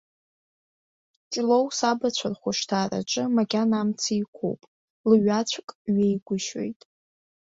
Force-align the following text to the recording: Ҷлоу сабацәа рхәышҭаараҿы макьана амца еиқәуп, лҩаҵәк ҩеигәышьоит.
Ҷлоу 1.31 1.65
сабацәа 1.77 2.27
рхәышҭаараҿы 2.33 3.23
макьана 3.35 3.77
амца 3.83 4.11
еиқәуп, 4.15 4.61
лҩаҵәк 5.09 5.67
ҩеигәышьоит. 5.93 6.79